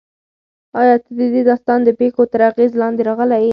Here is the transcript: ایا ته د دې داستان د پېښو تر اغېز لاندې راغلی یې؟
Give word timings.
ایا 0.79 0.95
ته 1.03 1.11
د 1.19 1.21
دې 1.33 1.41
داستان 1.49 1.79
د 1.85 1.89
پېښو 1.99 2.23
تر 2.31 2.41
اغېز 2.49 2.71
لاندې 2.81 3.01
راغلی 3.09 3.37
یې؟ 3.41 3.49